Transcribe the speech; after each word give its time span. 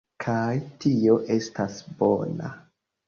kaj 0.23 0.53
tio 0.85 1.17
estas 1.35 1.77
bona. 2.01 2.51